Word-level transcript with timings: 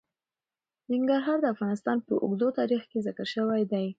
ننګرهار 0.91 1.37
د 1.41 1.45
افغانستان 1.53 1.97
په 2.07 2.13
اوږده 2.23 2.49
تاریخ 2.59 2.81
کې 2.91 2.99
ذکر 3.07 3.25
شوی 3.33 3.61
دی. 3.71 3.85